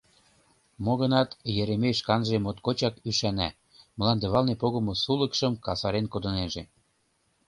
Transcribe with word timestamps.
Мо-гынат, 0.83 1.29
Еремей 1.61 1.95
шканже 1.99 2.35
моткочак 2.45 2.95
ӱшана— 3.09 3.49
мландывалне 3.97 4.55
погымо 4.61 4.93
сулыкшым 5.03 5.53
касарен 5.65 6.05
кодынеже. 6.13 6.63